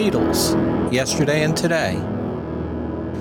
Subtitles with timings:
[0.00, 0.56] Beatles,
[0.90, 1.96] Yesterday and Today.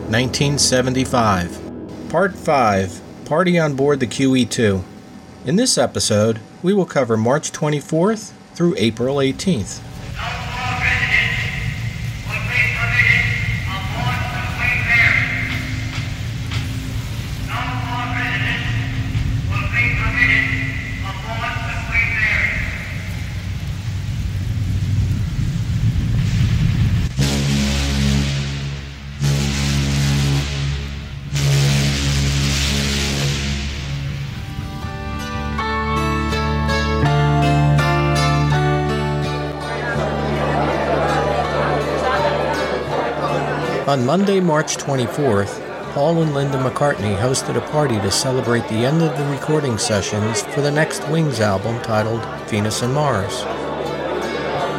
[0.08, 1.60] 1975.
[2.08, 4.82] Part 5 Party on Board the QE2.
[5.44, 9.89] In this episode, we will cover March 24th through April 18th.
[43.90, 49.02] On Monday, March 24th, Paul and Linda McCartney hosted a party to celebrate the end
[49.02, 53.42] of the recording sessions for the next Wings album titled Venus and Mars.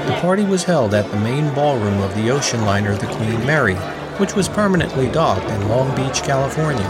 [0.07, 3.75] The party was held at the main ballroom of the ocean liner the Queen Mary,
[4.19, 6.89] which was permanently docked in Long Beach, California.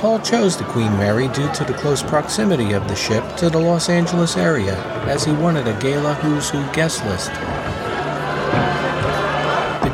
[0.00, 3.60] Paul chose the Queen Mary due to the close proximity of the ship to the
[3.60, 7.32] Los Angeles area, as he wanted a gala Who's Who guest list.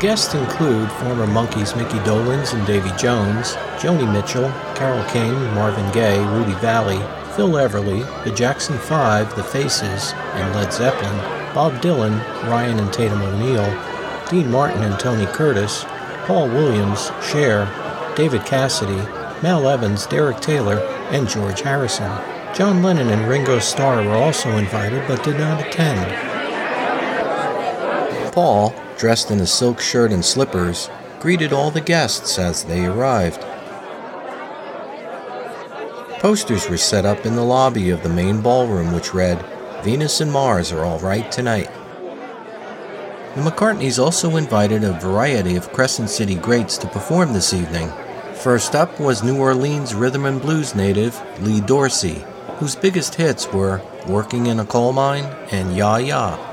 [0.01, 6.25] Guests include former Monkees Micky Dolenz and Davy Jones, Joni Mitchell, Carole King, Marvin Gaye,
[6.35, 6.99] Rudy Vallée,
[7.35, 11.15] Phil Everly, the Jackson 5, The Faces, and Led Zeppelin,
[11.53, 12.19] Bob Dylan,
[12.49, 13.63] Ryan and Tatum O'Neal,
[14.31, 15.85] Dean Martin and Tony Curtis,
[16.25, 17.67] Paul Williams, Cher,
[18.15, 19.07] David Cassidy,
[19.43, 20.79] Mal Evans, Derek Taylor,
[21.11, 22.11] and George Harrison.
[22.55, 26.31] John Lennon and Ringo Starr were also invited but did not attend.
[28.33, 30.87] Paul, dressed in a silk shirt and slippers,
[31.19, 33.41] greeted all the guests as they arrived.
[36.19, 39.43] Posters were set up in the lobby of the main ballroom which read,
[39.83, 41.71] Venus and Mars are all right tonight.
[43.33, 47.91] The McCartneys also invited a variety of Crescent City greats to perform this evening.
[48.35, 52.23] First up was New Orleans rhythm and blues native Lee Dorsey,
[52.57, 56.50] whose biggest hits were Working in a Coal Mine and Ya Ya.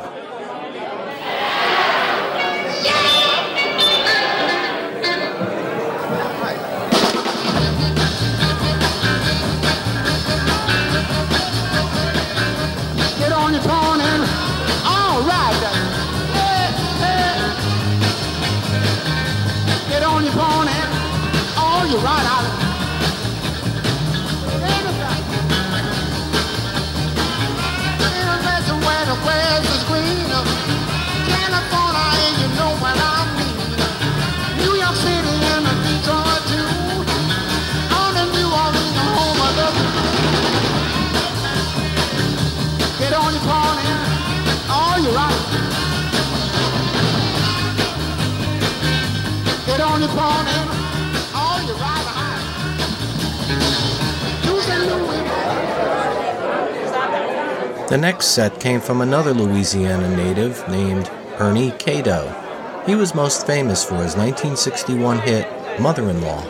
[58.09, 62.33] Next set came from another Louisiana native named Ernie K-Doe.
[62.87, 65.47] He was most famous for his 1961 hit
[65.79, 66.41] Mother in Law.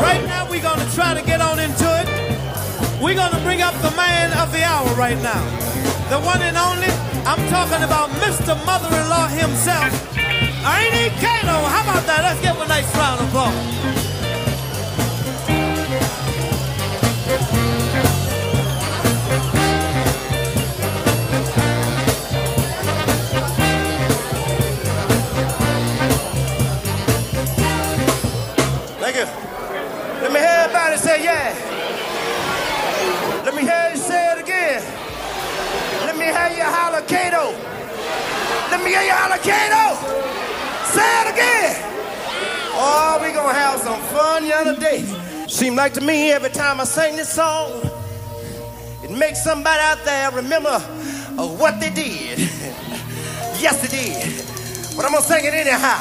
[0.00, 2.08] Right now, we're going to try to get on into it.
[2.96, 5.44] We're going to bring up the man of the hour right now.
[6.08, 6.88] The one and only,
[7.28, 8.56] I'm talking about Mr.
[8.64, 9.92] Mother in law himself.
[10.16, 11.60] Ernie K-Doe.
[11.60, 12.24] How about that?
[12.24, 13.95] Let's give him a nice round of applause.
[38.86, 39.84] me a Alicano.
[40.94, 41.74] Say it again.
[42.78, 45.02] Oh, we gonna have some fun the other day.
[45.48, 47.80] Seem like to me every time I sing this song,
[49.02, 50.76] it makes somebody out there remember
[51.38, 52.38] uh, what they did.
[53.64, 54.96] yes, they did.
[54.96, 55.98] But I'm gonna sing it anyhow.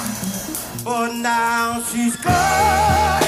[0.85, 3.23] For now she's gone,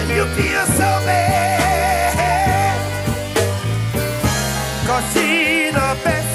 [0.00, 2.76] and you feel so bad.
[4.86, 6.25] Cause she's the best.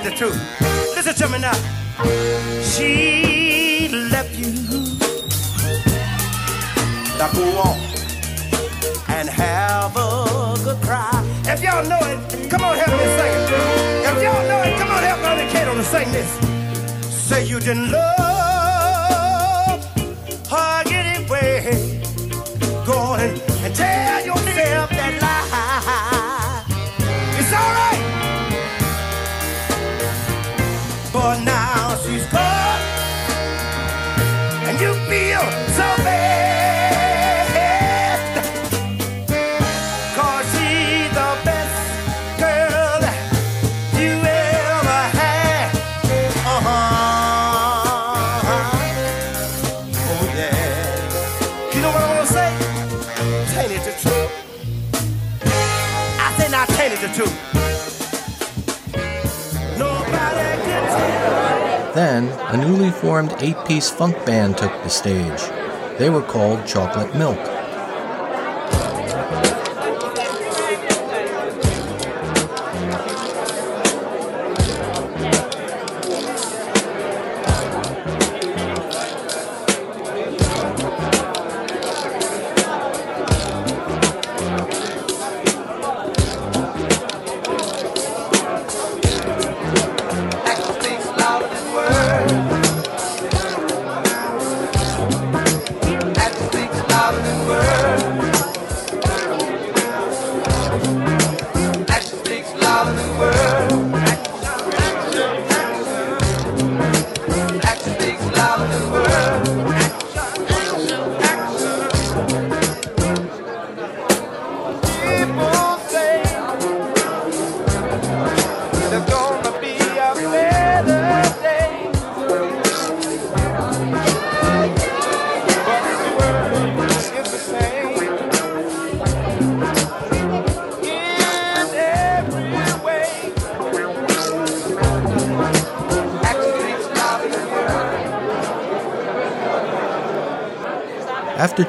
[0.00, 0.96] Tell the truth.
[0.96, 1.52] Listen to me now.
[2.62, 4.50] She left you.
[7.18, 7.76] Now go on
[9.08, 11.10] and have a good cry.
[11.44, 13.50] If y'all know it, come on, help me sing it.
[14.06, 16.30] If y'all know it, come on, help Brother K-Doe to sing this.
[17.14, 18.49] Say you didn't love
[62.52, 65.40] a newly formed eight piece funk band took the stage.
[66.00, 67.59] They were called Chocolate Milk.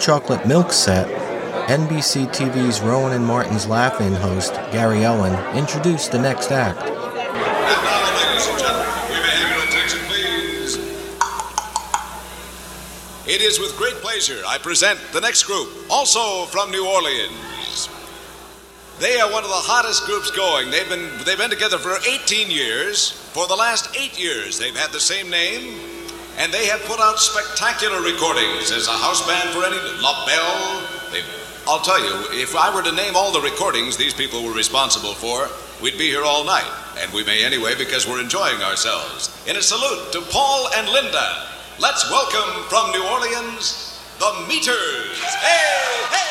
[0.01, 1.07] Chocolate milk set,
[1.69, 6.81] NBC TV's Rowan and Martin's Laugh-In host, Gary Owen, introduced the next act.
[13.27, 17.88] It is with great pleasure I present the next group, also from New Orleans.
[19.00, 20.71] They are one of the hottest groups going.
[20.71, 23.12] They've been they've been together for 18 years.
[23.33, 25.90] For the last eight years, they've had the same name,
[26.41, 30.81] and they have put out spectacular recordings as a house band for any La Belle.
[31.11, 31.23] They've,
[31.68, 35.13] I'll tell you, if I were to name all the recordings these people were responsible
[35.13, 35.49] for,
[35.83, 39.30] we'd be here all night, and we may anyway because we're enjoying ourselves.
[39.47, 41.47] In a salute to Paul and Linda,
[41.80, 45.18] let's welcome from New Orleans the Meters.
[45.19, 46.31] Hey, hey!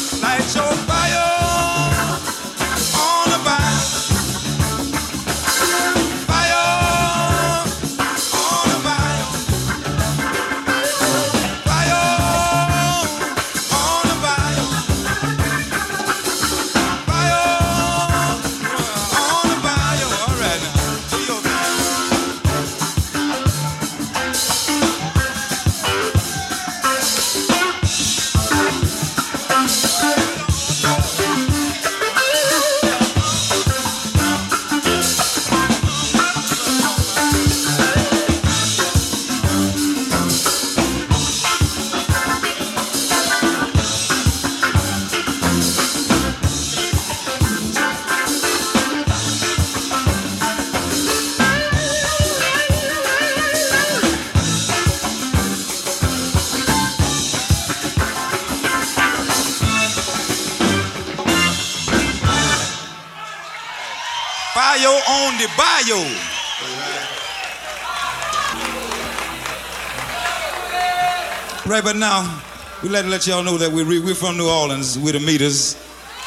[71.81, 72.43] Right, but now
[72.83, 74.99] we like to let y'all know that we re- we're from New Orleans.
[74.99, 75.75] We're the meters,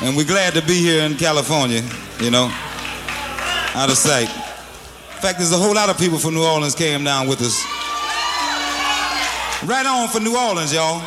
[0.01, 1.81] and we're glad to be here in California.
[2.19, 2.51] You know,
[3.79, 4.27] out of sight.
[4.27, 7.63] In fact, there's a whole lot of people from New Orleans came down with us.
[9.63, 10.99] Right on for New Orleans, y'all.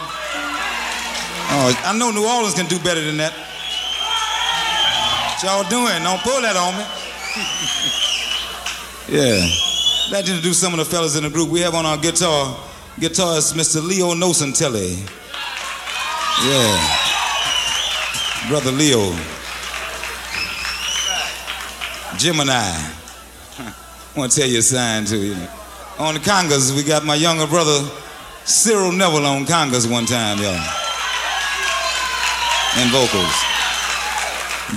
[1.52, 3.34] Oh, I know New Orleans can do better than that.
[5.34, 6.04] What y'all doing?
[6.04, 6.86] Don't pull that on me.
[9.20, 9.44] yeah.
[10.18, 11.50] I'd to introduce some of the fellas in the group.
[11.50, 12.56] We have on our guitar,
[13.00, 13.86] guitarist Mr.
[13.86, 14.98] Leo Nocentelli.
[16.44, 17.08] Yeah.
[18.50, 19.16] Brother Leo.
[22.18, 22.54] Gemini.
[22.54, 23.74] I
[24.16, 25.18] want to tell you a sign too.
[25.18, 25.36] You.
[26.00, 27.88] On the congas, we got my younger brother
[28.46, 30.58] Cyril Neville on congas one time, y'all.
[32.78, 33.36] And vocals.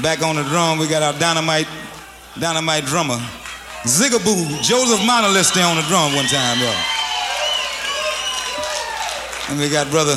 [0.03, 1.69] Back on the drum, we got our dynamite,
[2.39, 3.19] dynamite drummer,
[3.85, 7.00] Zigaboo, Joseph Modeliste on the drum one time, y'all.
[9.51, 10.15] And we got brother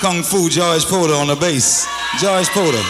[0.00, 1.86] Kung Fu George Porter on the bass.
[2.18, 2.82] George Porter.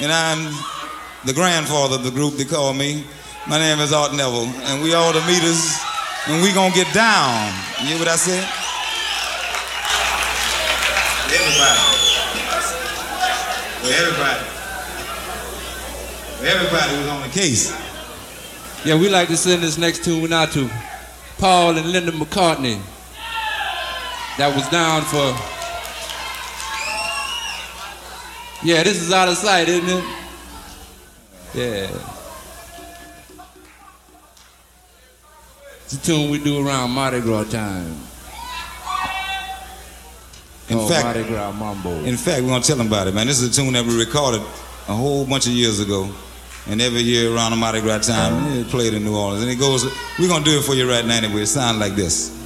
[0.00, 0.52] And I'm
[1.26, 3.04] the grandfather of the group, they call me.
[3.46, 5.78] My name is Art Neville, and we all the meters,
[6.26, 7.52] and we gonna get down.
[7.80, 8.48] You hear what I said?
[11.36, 12.04] Everybody.
[13.92, 14.54] Everybody.
[16.46, 17.83] Everybody was on the case.
[18.84, 20.70] Yeah, we like to send this next tune out to
[21.38, 22.80] Paul and Linda McCartney.
[24.36, 25.32] That was down for.
[28.66, 30.04] Yeah, this is out of sight, isn't it?
[31.54, 31.88] Yeah.
[35.84, 37.96] It's a tune we do around Mardi Gras time.
[40.68, 41.90] In called fact- Mardi Gras Mambo.
[42.04, 43.26] In fact, we're gonna tell them about it, man.
[43.26, 44.40] This is a tune that we recorded
[44.88, 46.08] a whole bunch of years ago.
[46.66, 49.42] And every year around the Mardi Gras time, it played in New Orleans.
[49.42, 49.84] And it goes,
[50.18, 51.42] we're gonna do it for you right now anyway.
[51.42, 52.43] It sounds like this.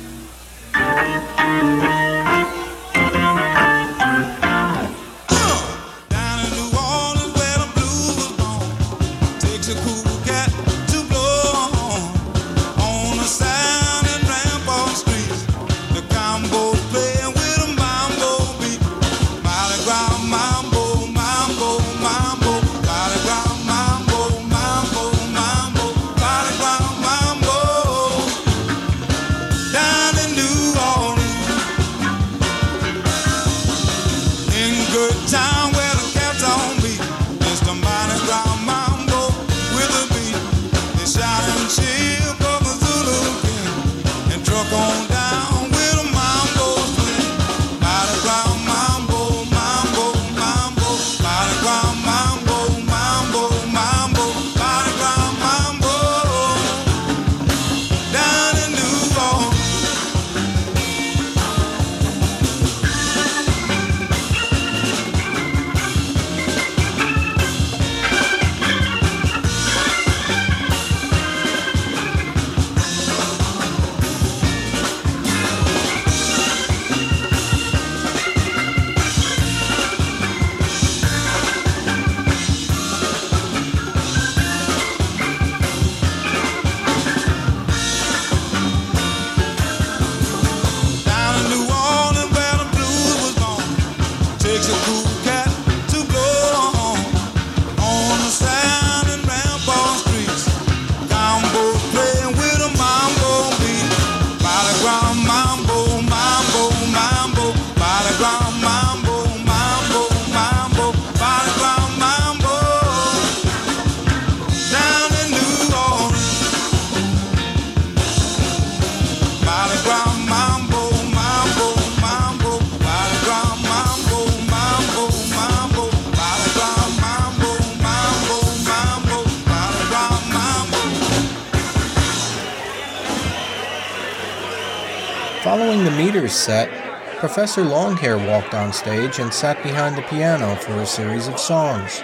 [137.39, 142.03] Professor Longhair walked on stage and sat behind the piano for a series of songs.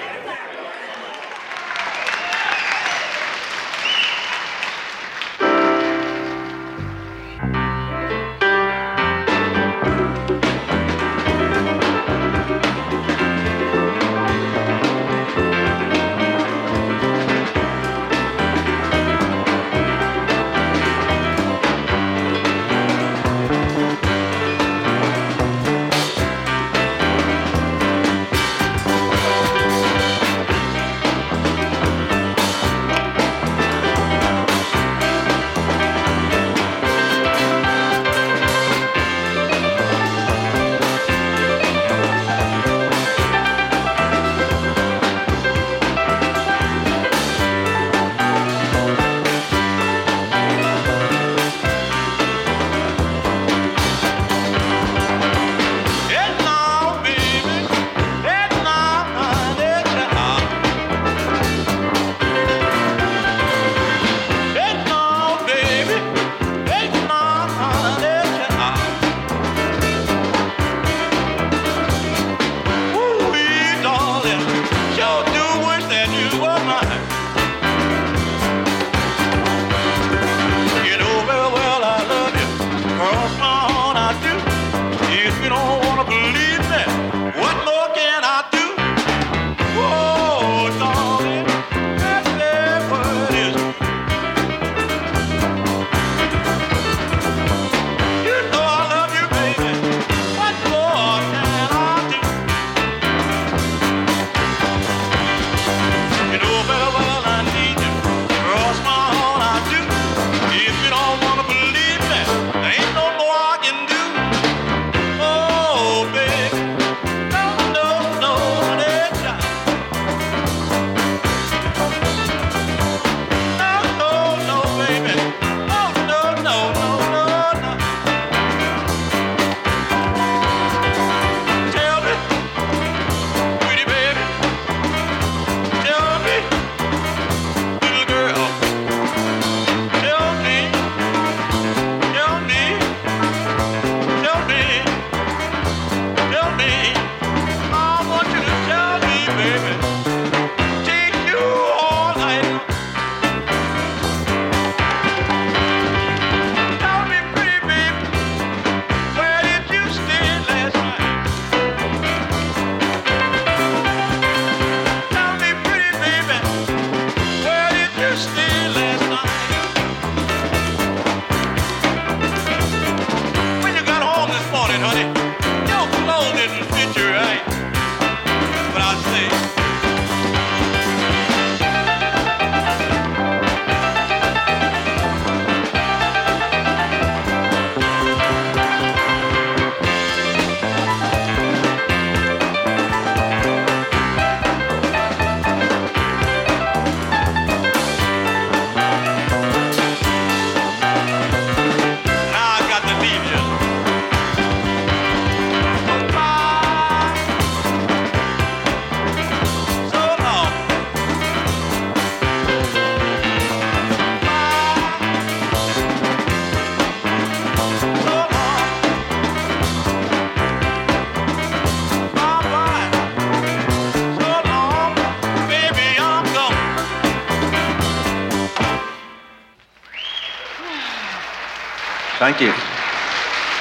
[232.24, 232.52] Thank you.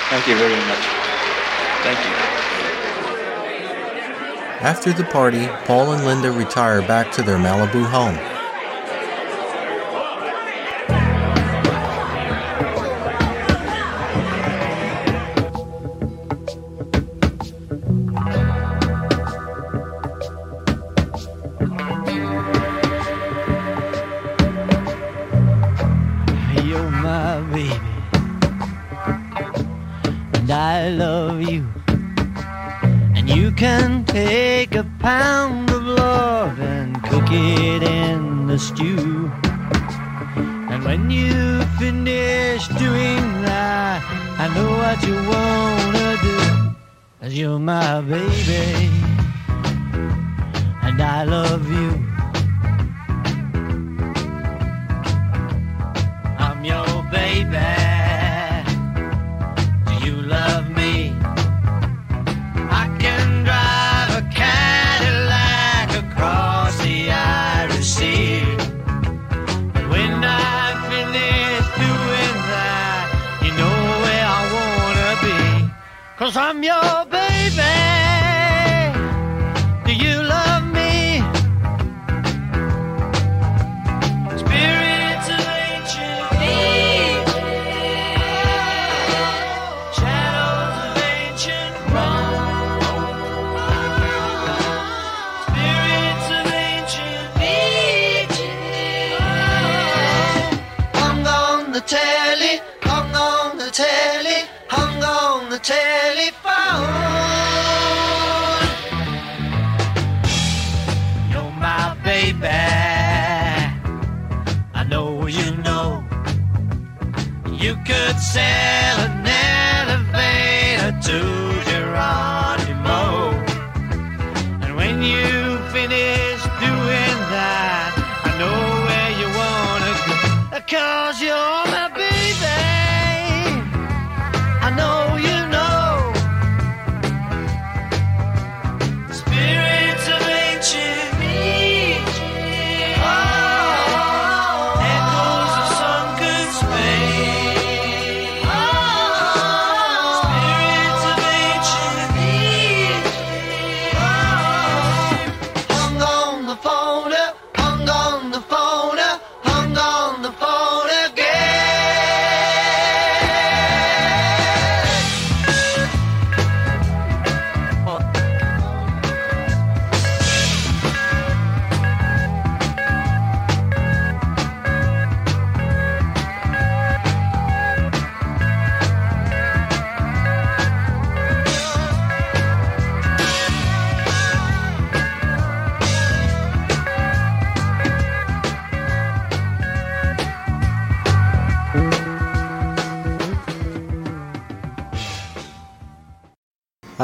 [0.10, 0.80] Thank you very much.
[1.84, 2.14] Thank you.
[4.66, 8.33] After the party, Paul and Linda retire back to their Malibu home.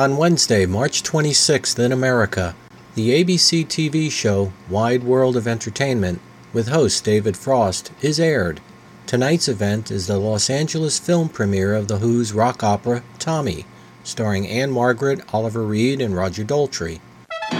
[0.10, 2.56] On Wednesday, March 26th in America,
[2.95, 6.19] the ABC TV show Wide World of Entertainment
[6.52, 8.60] with host David Frost is aired.
[9.06, 13.67] Tonight's event is the Los Angeles film premiere of The Who's rock opera Tommy,
[14.04, 17.00] starring Ann-Margret, Oliver Reed, and Roger Daltrey.
[17.52, 17.58] We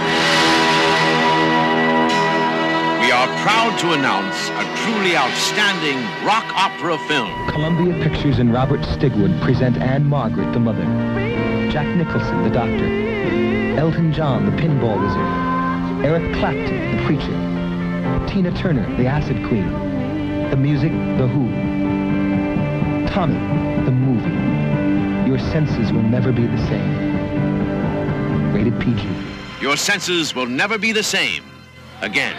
[3.12, 7.30] are proud to announce a truly outstanding rock opera film.
[7.52, 11.19] Columbia Pictures and Robert Stigwood present Ann-Margret, the mother.
[11.70, 13.78] Jack Nicholson, the doctor.
[13.78, 16.04] Elton John, the pinball wizard.
[16.04, 18.28] Eric Clapton, the preacher.
[18.28, 19.70] Tina Turner, the acid queen.
[20.50, 21.48] The music, The Who.
[23.08, 23.36] Tommy,
[23.86, 25.30] the movie.
[25.30, 28.52] Your senses will never be the same.
[28.52, 29.08] Rated PG.
[29.62, 31.44] Your senses will never be the same
[32.02, 32.36] again.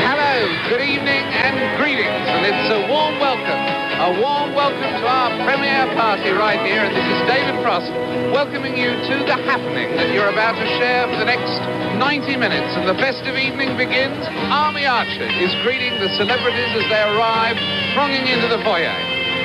[0.00, 3.63] Hello, good evening and greetings, and it's a warm welcome.
[4.04, 7.88] A warm welcome to our premiere party right here, and this is David Frost
[8.36, 11.56] welcoming you to the happening that you're about to share for the next
[11.96, 12.76] 90 minutes.
[12.76, 14.20] And the festive evening begins.
[14.52, 17.56] Army Archerd is greeting the celebrities as they arrive,
[17.96, 18.92] thronging into the foyer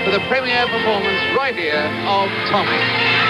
[0.03, 2.83] for the premiere performance right here of Tommy.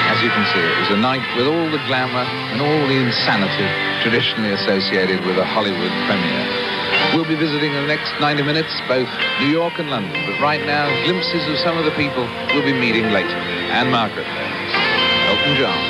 [0.09, 2.97] As you can see, it was a night with all the glamour and all the
[3.05, 3.69] insanity
[4.01, 6.68] traditionally associated with a Hollywood premiere.
[7.13, 9.09] We'll be visiting in the next 90 minutes both
[9.41, 12.21] New York and London, but right now, glimpses of some of the people
[12.53, 13.33] we'll be meeting later.
[13.73, 15.81] Ann-Margret, Elton John,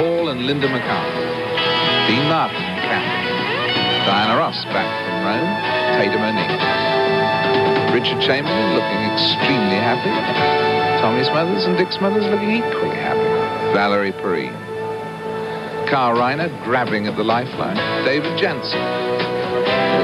[0.00, 1.28] Paul and Linda McCartney,
[2.08, 3.28] Dean Martin, Candy,
[4.08, 5.52] Diana Ross back from Rome,
[6.00, 6.56] Tatum O'Neal,
[7.92, 10.08] Richard Chamberlain looking extremely happy,
[11.04, 13.28] Tommy Smothers and Dick Smothers looking equally happy,
[13.76, 14.56] Valerie Perrine,
[15.86, 19.03] Carl Reiner grabbing at the lifeline, David Janssen,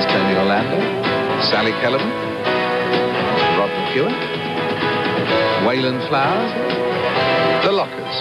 [0.01, 0.79] there's Tony Orlando,
[1.43, 2.09] Sally Kellerman,
[3.59, 6.53] Rod McKuen, Wayland Flowers,
[7.65, 8.17] The Lockers,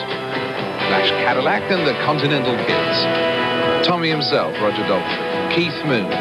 [0.87, 6.11] Flash Cadillac and the Continental Kids, Tommy himself, Roger Daltrey, Keith Moon,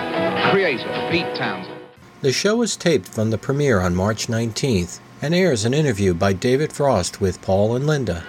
[0.53, 1.75] Creator, Pete Townshend.
[2.21, 6.33] The show was taped from the premiere on March 19th and airs an interview by
[6.35, 8.23] David Frost with Paul and Linda.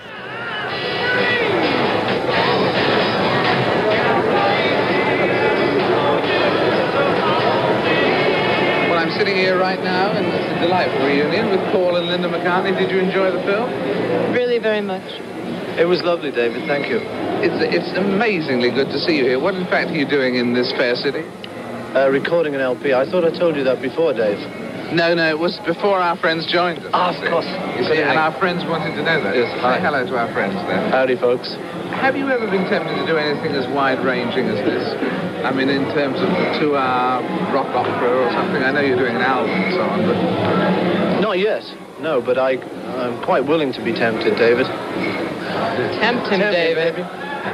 [10.80, 12.78] And it's a delightful reunion with Paul and Linda McCartney.
[12.78, 13.70] Did you enjoy the film?
[14.34, 15.04] Really, very much.
[15.78, 16.68] It was lovely, David.
[16.68, 17.00] Thank you.
[17.40, 19.40] It's, it's amazingly good to see you here.
[19.40, 21.24] What, in fact, are you doing in this fair city?
[21.96, 22.94] Uh, recording an LP.
[22.94, 24.38] I thought I told you that before, Dave.
[24.94, 26.90] No, no, it was before our friends joined us.
[26.94, 27.30] Ah, of see.
[27.30, 27.46] course.
[27.78, 29.36] You see, and our friends wanted to know that.
[29.36, 29.80] Yes, Say hi.
[29.80, 30.92] hello to our friends then.
[30.92, 31.54] Howdy, folks.
[32.02, 34.86] Have you ever been tempted to do anything as wide-ranging as this?
[35.44, 37.22] I mean, in terms of the two-hour
[37.54, 38.62] rock opera or something.
[38.62, 41.64] I know you're doing an album and so on, but Not yet.
[42.00, 42.58] No, but I,
[43.02, 44.66] I'm quite willing to be tempted, David.
[46.00, 47.00] Tempt him, David.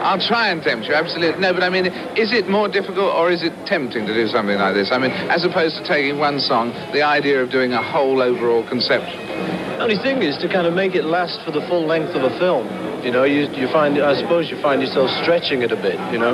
[0.02, 1.40] I'll try and tempt you, absolutely.
[1.40, 4.58] No, but I mean, is it more difficult or is it tempting to do something
[4.58, 4.92] like this?
[4.92, 8.68] I mean, as opposed to taking one song, the idea of doing a whole overall
[8.68, 9.18] conception.
[9.28, 12.24] The only thing is to kind of make it last for the full length of
[12.24, 12.68] a film.
[13.04, 16.18] You know, you, you find, I suppose you find yourself stretching it a bit, you
[16.18, 16.34] know.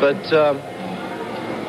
[0.00, 0.56] But um,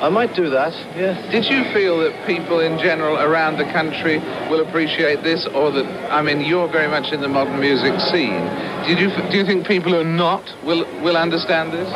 [0.01, 1.13] I might do that, yeah.
[1.29, 4.17] Did you feel that people in general around the country
[4.49, 8.41] will appreciate this, or that I mean, you're very much in the modern music scene?
[8.87, 11.87] Did you do you think people who are not will will understand this?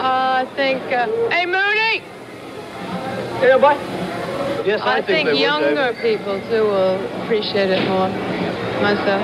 [0.00, 0.80] I think.
[0.90, 2.00] Uh, hey, Mooney!
[3.44, 3.76] Yeah, bye.
[4.64, 8.08] Yes, I, I, think, think, they would, younger people too will appreciate it more.
[8.80, 9.22] Myself.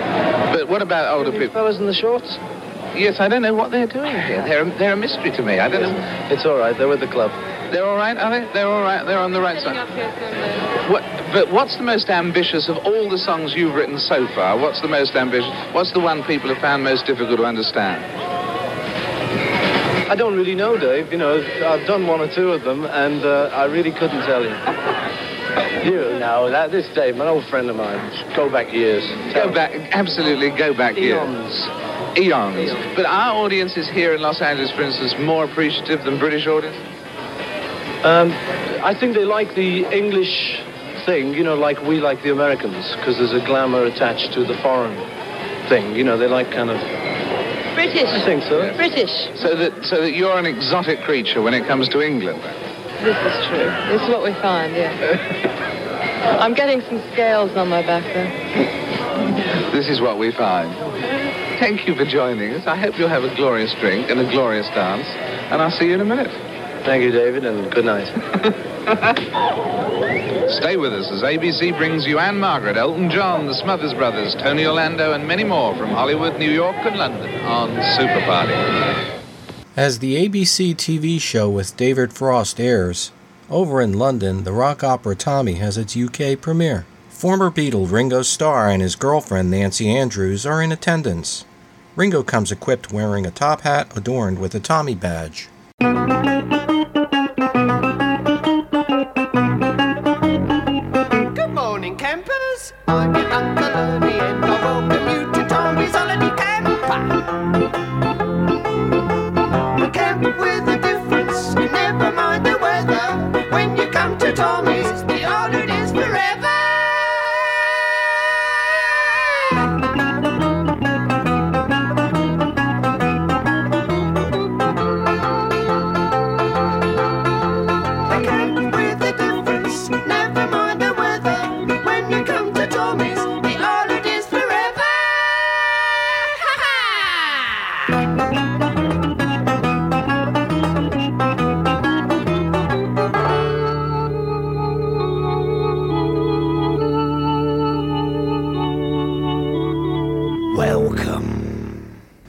[0.52, 1.52] But what about older people?
[1.52, 2.36] Fellas in the shorts?
[2.94, 4.42] Yes, I don't know what they're doing here.
[4.46, 5.58] They're they're a mystery to me.
[5.58, 6.28] I don't know.
[6.30, 6.76] It's all right.
[6.76, 7.30] They're with the club.
[7.72, 8.52] They're all right, are they?
[8.52, 9.02] They're all right.
[9.04, 9.76] They're on the right side.
[10.90, 11.02] What,
[11.32, 14.58] but what's the most ambitious of all the songs you've written so far?
[14.58, 15.50] What's the most ambitious?
[15.74, 18.04] What's the one people have found most difficult to understand?
[20.10, 21.10] I don't really know, Dave.
[21.10, 24.42] You know, I've done one or two of them, and uh, I really couldn't tell
[24.42, 24.54] you.
[25.84, 27.98] You know, that this Dave, an old friend of mine.
[28.36, 29.04] Go back years.
[29.34, 31.58] Go back, absolutely go back Eons.
[31.58, 31.91] years.
[32.16, 32.70] Eons.
[32.94, 36.76] But our audience is here in Los Angeles, for instance, more appreciative than British audience?
[38.04, 38.32] Um,
[38.82, 40.60] I think they like the English
[41.06, 44.56] thing, you know, like we like the Americans, because there's a glamour attached to the
[44.58, 44.96] foreign
[45.68, 45.94] thing.
[45.94, 46.78] You know, they like kind of.
[47.74, 48.08] British.
[48.08, 48.74] I think so.
[48.76, 49.10] British.
[49.40, 52.42] So that so that you're an exotic creature when it comes to England.
[53.02, 53.70] This is true.
[53.88, 56.38] This is what we find, yeah.
[56.40, 58.30] I'm getting some scales on my back there.
[59.72, 60.70] This is what we find.
[61.62, 62.66] Thank you for joining us.
[62.66, 65.94] I hope you'll have a glorious drink and a glorious dance, and I'll see you
[65.94, 66.26] in a minute.
[66.84, 68.08] Thank you, David, and good night.
[70.58, 75.12] Stay with us as ABC brings you Ann-Margret, Elton John, the Smothers Brothers, Tony Orlando,
[75.12, 78.54] and many more from Hollywood, New York, and London on Super Party.
[79.76, 83.12] As the ABC TV show with David Frost airs,
[83.48, 86.86] over in London, the rock opera Tommy has its UK premiere.
[87.08, 91.44] Former Beatle Ringo Starr and his girlfriend Nancy Andrews are in attendance.
[91.94, 95.48] Ringo comes equipped wearing a top hat adorned with a Tommy badge.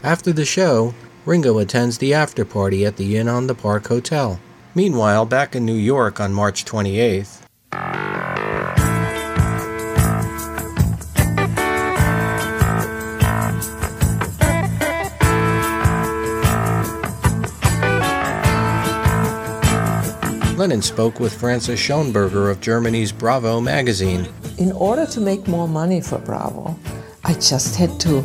[0.04, 0.94] After the show,
[1.26, 4.38] Ringo attends the after party at the Inn on the Park Hotel.
[4.76, 7.40] Meanwhile, back in New York on March 28th,
[20.58, 24.28] Lennon spoke with Francis Schoenberger of Germany's Bravo magazine.
[24.58, 26.78] in order to make more money for Bravo,
[27.24, 28.22] I just had to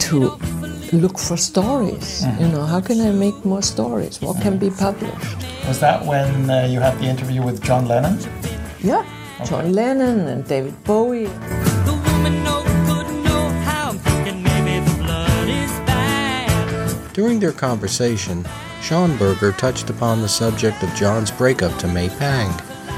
[0.00, 0.36] to
[0.92, 2.24] look for stories.
[2.38, 4.20] You know, how can I make more stories?
[4.20, 5.36] What can be published?
[5.66, 8.18] Was that when uh, you had the interview with John Lennon?
[8.82, 9.04] Yeah,
[9.44, 11.30] John Lennon and David Bowie.
[17.12, 18.44] During their conversation,
[18.80, 22.50] Schoenberger touched upon the subject of John's breakup to May Pang.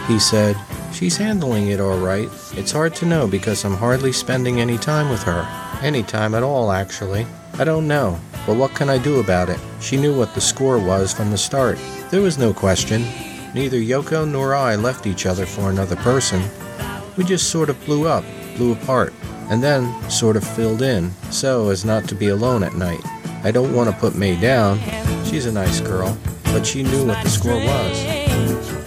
[0.06, 0.56] He said,
[0.92, 2.28] She's handling it all right.
[2.52, 5.48] It's hard to know because I'm hardly spending any time with her.
[5.82, 7.26] Any time at all, actually.
[7.58, 9.60] I don't know, but what can I do about it?
[9.80, 11.78] She knew what the score was from the start.
[12.10, 13.02] There was no question.
[13.54, 16.42] Neither Yoko nor I left each other for another person.
[17.16, 18.24] We just sort of blew up,
[18.56, 19.12] blew apart,
[19.50, 23.04] and then sort of filled in so as not to be alone at night.
[23.44, 24.80] I don't want to put May down.
[25.26, 28.81] She's a nice girl, but she knew what the score was.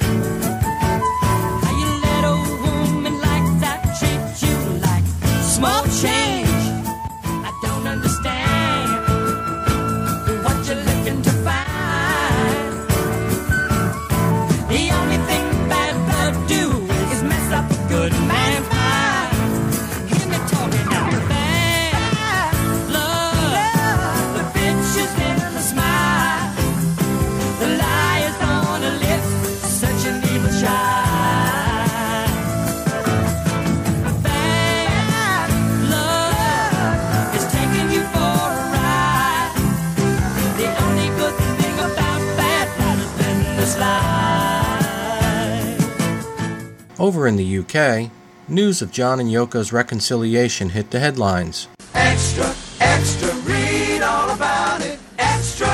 [47.05, 48.09] Over in the UK,
[48.47, 51.67] news of John and Yoko's reconciliation hit the headlines.
[51.93, 54.97] Extra, extra, read all about it.
[55.19, 55.67] Extra.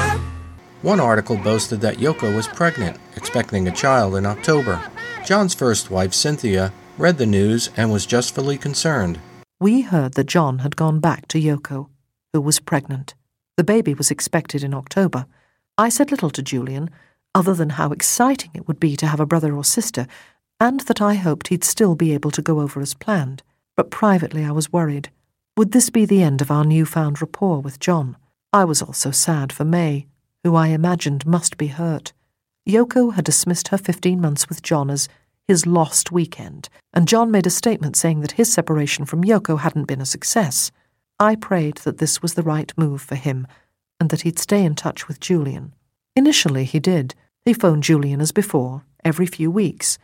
[0.81, 4.83] One article boasted that Yoko was pregnant, expecting a child in October.
[5.25, 9.17] John's first wife, Cynthia, read the news and was justly concerned.
[9.57, 11.87] We heard that John had gone back to Yoko,
[12.33, 13.13] who was pregnant.
[13.55, 15.25] The baby was expected in October.
[15.77, 16.89] I said little to Julian,
[17.33, 20.07] other than how exciting it would be to have a brother or sister,
[20.61, 23.41] and that I hoped he'd still be able to go over as planned.
[23.75, 25.09] But privately I was worried.
[25.57, 28.15] Would this be the end of our newfound rapport with John?
[28.53, 30.05] I was also sad for May,
[30.43, 32.13] who I imagined must be hurt.
[32.69, 35.09] Yoko had dismissed her 15 months with John as
[35.47, 39.85] his lost weekend, and John made a statement saying that his separation from Yoko hadn't
[39.85, 40.71] been a success.
[41.19, 43.47] I prayed that this was the right move for him,
[43.99, 45.73] and that he'd stay in touch with Julian.
[46.15, 47.15] Initially, he did.
[47.43, 49.97] He phoned Julian as before, every few weeks.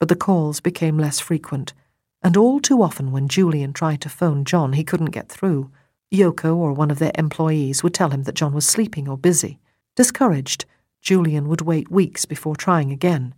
[0.00, 1.74] But the calls became less frequent,
[2.22, 5.70] and all too often when Julian tried to phone John, he couldn't get through.
[6.12, 9.60] Yoko or one of their employees would tell him that John was sleeping or busy.
[9.94, 10.64] Discouraged,
[11.00, 13.34] Julian would wait weeks before trying again.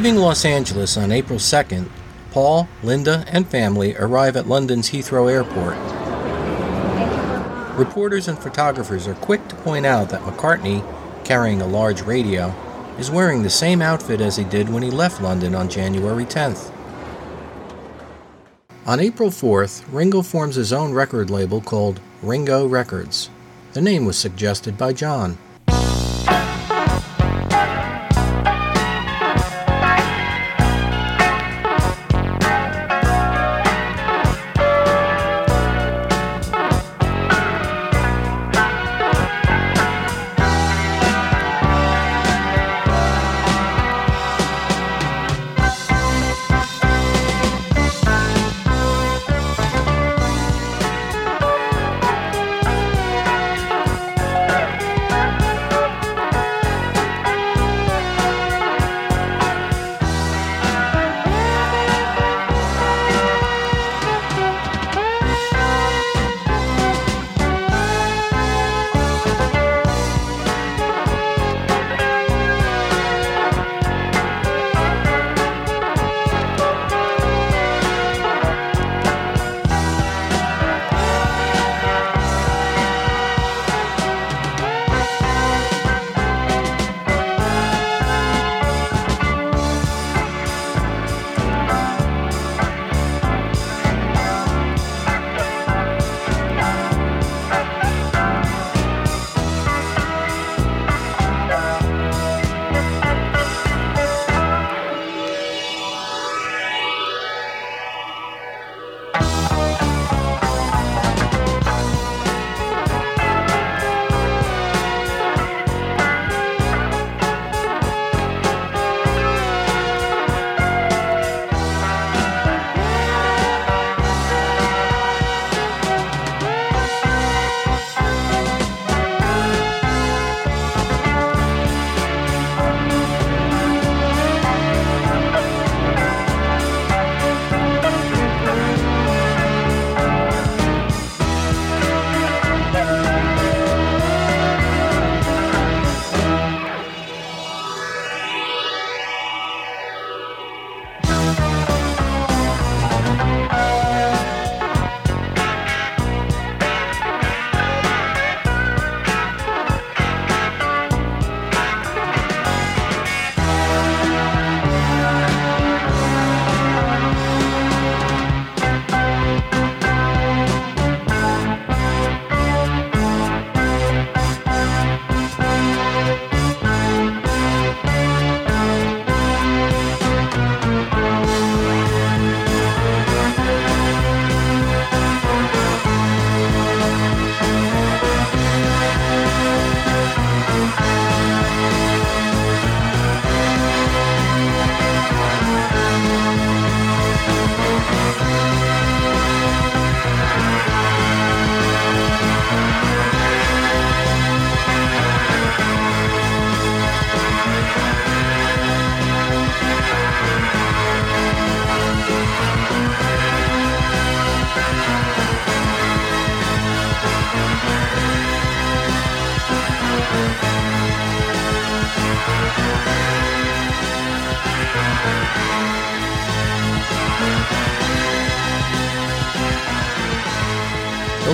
[0.00, 1.86] Leaving Los Angeles on April 2nd,
[2.30, 5.76] Paul, Linda, and family arrive at London's Heathrow Airport.
[7.76, 10.82] Reporters and photographers are quick to point out that McCartney,
[11.22, 12.46] carrying a large radio,
[12.98, 16.72] is wearing the same outfit as he did when he left London on January 10th.
[18.86, 23.28] On April 4th, Ringo forms his own record label called Ringo Records.
[23.74, 25.36] The name was suggested by John.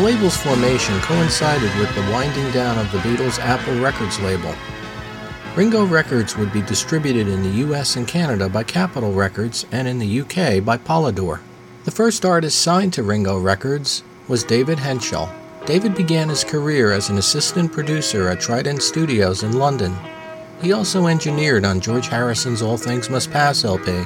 [0.06, 4.54] Label's formation coincided with the winding down of the Beatles' Apple Records label.
[5.56, 9.98] Ringo Records would be distributed in the US and Canada by Capitol Records and in
[9.98, 11.40] the UK by Polydor.
[11.82, 15.28] The first artist signed to Ringo Records was David Hentschel.
[15.66, 19.92] David began his career as an assistant producer at Trident Studios in London.
[20.62, 24.04] He also engineered on George Harrison's All Things Must Pass LP.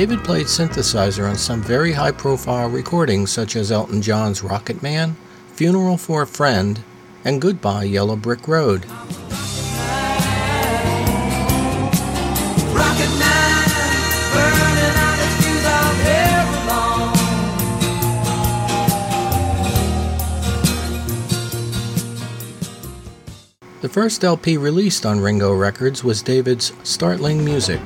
[0.00, 5.14] David played synthesizer on some very high profile recordings, such as Elton John's Rocket Man,
[5.52, 6.82] Funeral for a Friend,
[7.22, 8.86] and Goodbye Yellow Brick Road.
[12.72, 13.68] Rocket man,
[14.32, 16.32] burning out his fuse all day
[16.66, 17.12] long.
[23.82, 27.82] The first LP released on Ringo Records was David's Startling Music.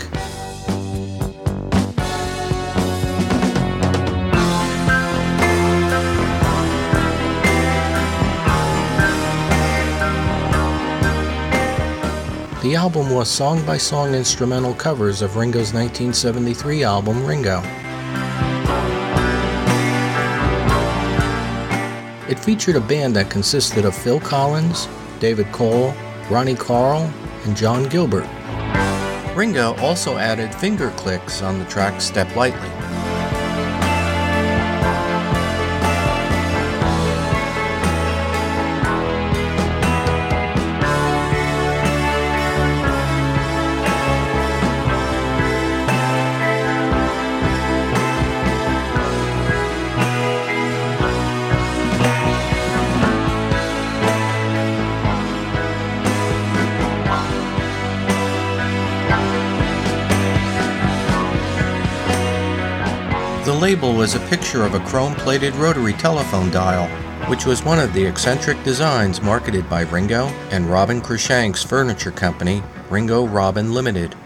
[12.74, 17.60] The album was song by song instrumental covers of Ringo's 1973 album Ringo.
[22.28, 24.88] It featured a band that consisted of Phil Collins,
[25.20, 25.94] David Cole,
[26.28, 27.08] Ronnie Caryl,
[27.44, 28.26] and John Gilbert.
[29.36, 32.73] Ringo also added finger clicks on the track Step Lightly.
[63.54, 66.88] The label was a picture of a chrome plated rotary telephone dial,
[67.30, 72.64] which was one of the eccentric designs marketed by Ringo and Robin Cruikshank's furniture company,
[72.90, 74.16] Ringo Robin Limited.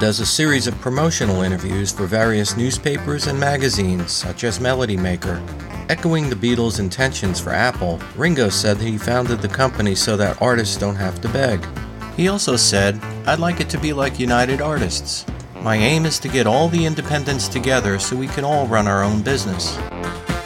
[0.00, 5.40] Does a series of promotional interviews for various newspapers and magazines, such as Melody Maker.
[5.88, 10.76] Echoing the Beatles' intentions for Apple, Ringo said he founded the company so that artists
[10.76, 11.64] don't have to beg.
[12.16, 15.24] He also said, I'd like it to be like United Artists.
[15.60, 19.04] My aim is to get all the independents together so we can all run our
[19.04, 19.76] own business.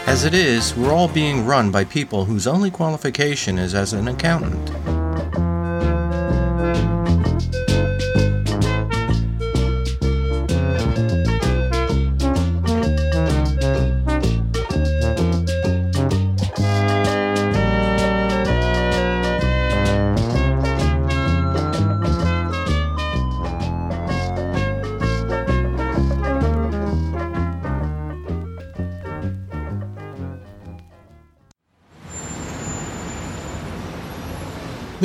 [0.06, 4.08] As it is, we're all being run by people whose only qualification is as an
[4.08, 4.70] accountant.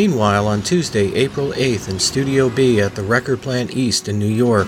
[0.02, 4.26] Meanwhile, on Tuesday, April 8th, in Studio B at the Record Plant East in New
[4.26, 4.68] York,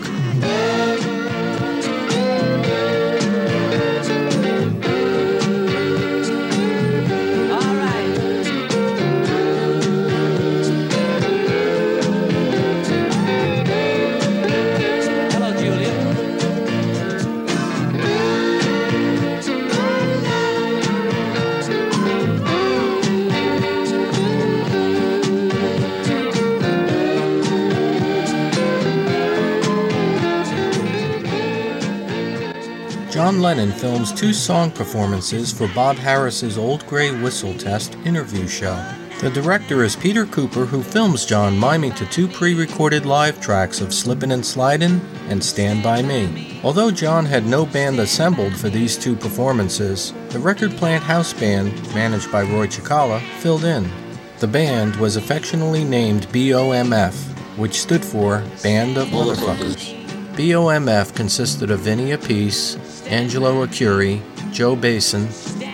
[33.44, 38.82] Lennon films two song performances for Bob Harris's Old Grey Whistle Test interview show.
[39.20, 43.82] The director is Peter Cooper, who films John miming to two pre recorded live tracks
[43.82, 46.62] of Slippin' and Slidin' and Stand By Me.
[46.64, 51.74] Although John had no band assembled for these two performances, the Record Plant House Band,
[51.94, 53.92] managed by Roy Cicala, filled in.
[54.40, 57.14] The band was affectionately named BOMF,
[57.58, 60.00] which stood for Band of Motherfuckers.
[60.38, 65.28] BOMF consisted of Vinny Appice, Angelo Arcuri, Joe Basin,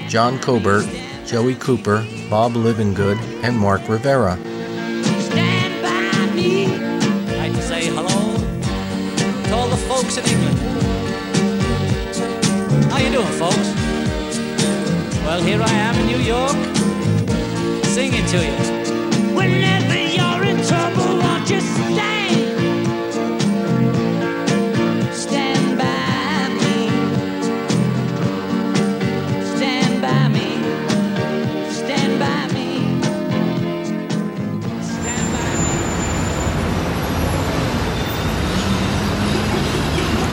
[0.08, 0.86] John Cobert,
[1.26, 4.38] Joey Cooper, Bob Livingood, and Mark Rivera.
[6.42, 8.36] I'd like to say hello
[9.44, 10.60] to all the folks in England.
[12.92, 13.76] How you doing, folks?
[15.24, 16.58] Well, here I am in New York,
[17.86, 18.79] singing to you.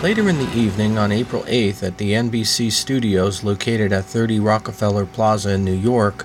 [0.03, 5.05] Later in the evening on April 8th at the NBC studios located at 30 Rockefeller
[5.05, 6.25] Plaza in New York,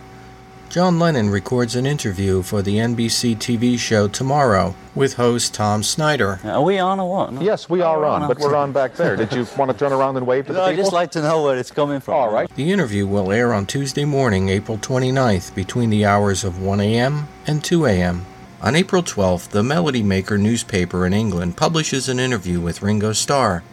[0.69, 6.39] John Lennon records an interview for the NBC TV show Tomorrow with host Tom Snyder.
[6.43, 7.41] Are we on or what?
[7.41, 9.15] Yes, we are on, but we're on back there.
[9.15, 10.84] Did you want to turn around and wave to the No, I people?
[10.84, 12.13] just like to know where it's coming from.
[12.13, 12.53] All right.
[12.55, 17.28] The interview will air on Tuesday morning, April 29th, between the hours of 1 a.m.
[17.47, 18.26] and 2 a.m.
[18.64, 23.64] On April 12th, the Melody Maker newspaper in England publishes an interview with Ringo Starr.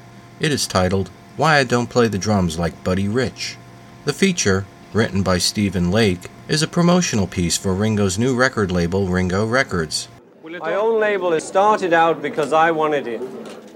[0.41, 3.59] It is titled, Why I Don't Play the Drums Like Buddy Rich.
[4.07, 4.64] The feature,
[4.95, 10.09] written by Stephen Lake, is a promotional piece for Ringo's new record label, Ringo Records.
[10.43, 13.20] My own label, started out because I wanted it.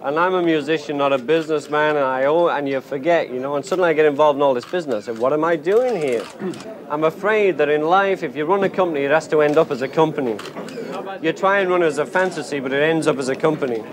[0.05, 3.55] And I'm a musician, not a businessman, and I owe, and you forget, you know,
[3.55, 5.07] and suddenly I get involved in all this business.
[5.07, 6.27] And what am I doing here?
[6.91, 9.71] I'm afraid that in life, if you run a company, it has to end up
[9.71, 10.37] as a company.
[11.23, 13.85] You try and run it as a fantasy, but it ends up as a company.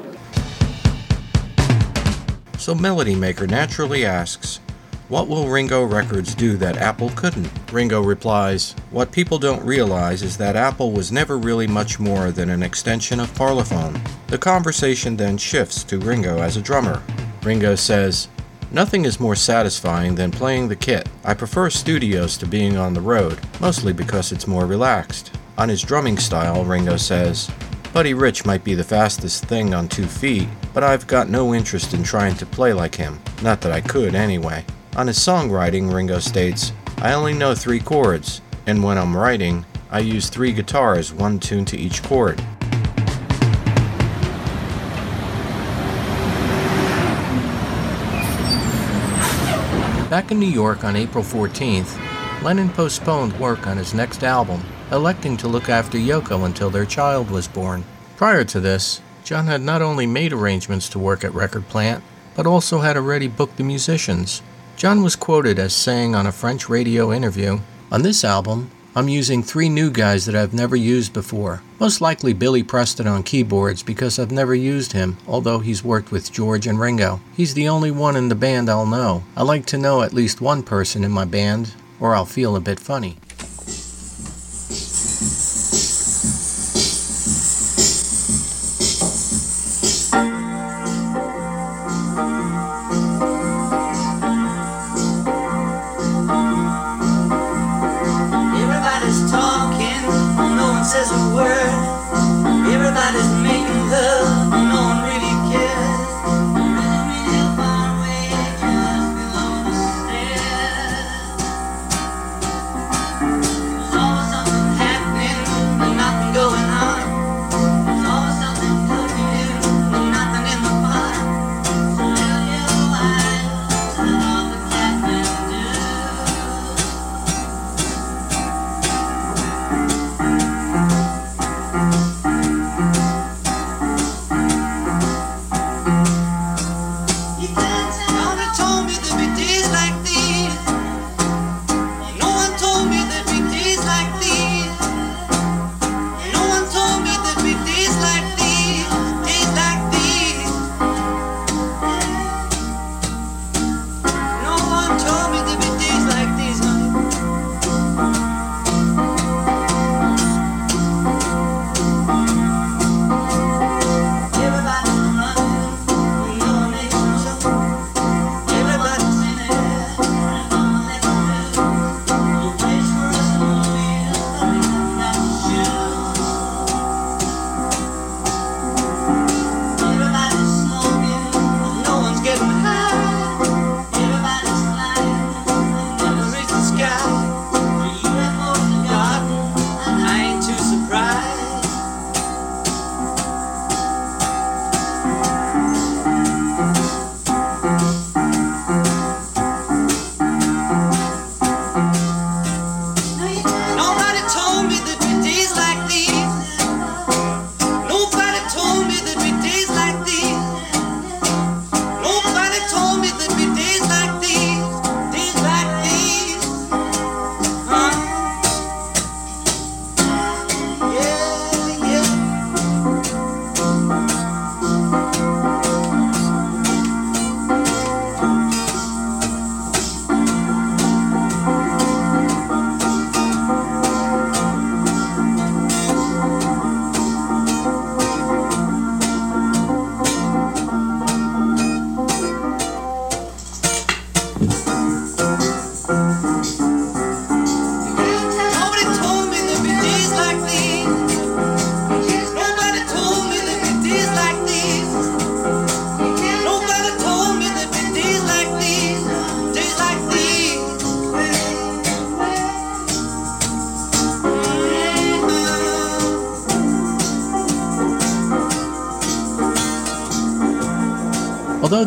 [2.57, 4.62] So Melody Maker naturally asks,
[5.10, 7.49] What will Ringo Records do that Apple couldn't?
[7.72, 12.51] Ringo replies, What people don't realize is that Apple was never really much more than
[12.51, 13.99] an extension of Parlophone.
[14.28, 17.01] The conversation then shifts to Ringo as a drummer.
[17.41, 18.28] Ringo says,
[18.70, 21.10] Nothing is more satisfying than playing the kit.
[21.24, 25.32] I prefer studios to being on the road, mostly because it's more relaxed.
[25.57, 27.49] On his drumming style, Ringo says,
[27.93, 31.95] Buddy Rich might be the fastest thing on two feet, but I've got no interest
[31.95, 33.20] in trying to play like him.
[33.41, 34.64] Not that I could, anyway.
[34.96, 40.00] On his songwriting, Ringo states, I only know three chords, and when I'm writing, I
[40.00, 42.38] use three guitars, one tuned to each chord.
[50.10, 51.98] Back in New York on April 14th,
[52.42, 57.30] Lennon postponed work on his next album, electing to look after Yoko until their child
[57.30, 57.84] was born.
[58.18, 62.04] Prior to this, John had not only made arrangements to work at Record Plant,
[62.36, 64.42] but also had already booked the musicians.
[64.80, 67.59] John was quoted as saying on a French radio interview,
[67.91, 71.61] On this album, I'm using three new guys that I've never used before.
[71.82, 76.32] Most likely Billy Preston on keyboards because I've never used him, although he's worked with
[76.32, 77.19] George and Ringo.
[77.36, 79.25] He's the only one in the band I'll know.
[79.36, 82.61] I like to know at least one person in my band, or I'll feel a
[82.61, 83.17] bit funny.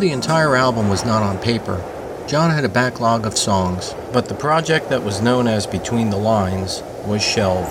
[0.02, 1.80] The entire album was not on paper,
[2.26, 6.16] John had a backlog of songs, but the project that was known as Between the
[6.16, 7.70] Lines was shelved.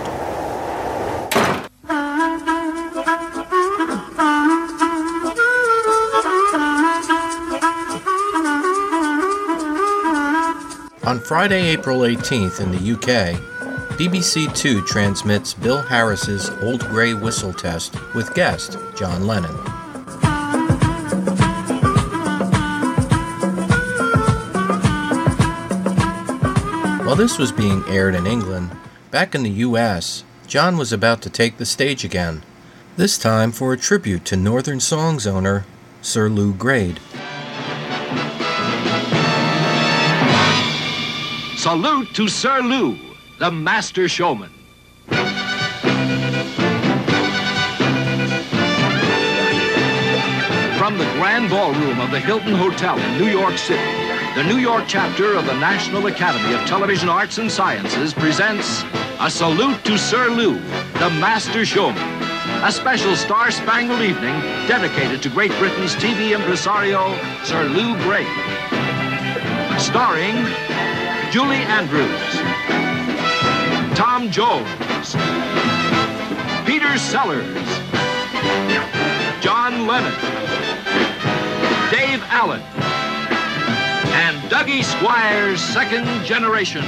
[11.04, 13.36] On Friday, April 18th in the UK,
[13.98, 19.71] BBC Two transmits Bill Harris's Old Grey Whistle Test with guest John Lennon.
[27.22, 28.72] This was being aired in England,
[29.12, 32.42] back in the US, John was about to take the stage again,
[32.98, 35.64] this time for a tribute to Northern Songs owner
[36.02, 37.00] Sir Lou Grade.
[41.58, 42.98] Salute to Sir Lou,
[43.38, 44.50] the master showman.
[50.76, 54.01] From the grand ballroom of the Hilton Hotel in New York City,
[54.36, 58.82] the New York chapter of the National Academy of Television Arts and Sciences presents
[59.20, 62.02] a salute to Sir Lou, the master showman.
[62.64, 67.14] A special star-spangled evening dedicated to Great Britain's TV impresario,
[67.44, 68.26] Sir Lou Grade.
[69.78, 70.36] Starring
[71.30, 72.08] Julie Andrews,
[73.98, 75.14] Tom Jones,
[76.66, 77.68] Peter Sellers,
[79.42, 80.14] John Lennon,
[81.92, 82.62] Dave Allen,
[84.12, 86.84] and Dougie Squires' second generation.